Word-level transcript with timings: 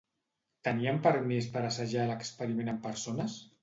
Tenien 0.67 0.97
permís 1.09 1.51
per 1.59 1.65
assajar 1.69 2.09
l'experiment 2.15 2.77
amb 2.77 2.87
persones? 2.93 3.43